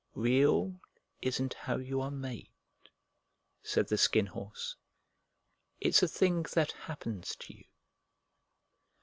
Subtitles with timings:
[0.15, 0.79] "Real
[1.21, 2.49] isn't how you are made,"
[3.61, 4.75] said the Skin Horse.
[5.79, 7.65] "It's a thing that happens to you.